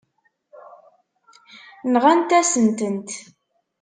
[1.93, 3.09] Nɣant-asen-tent.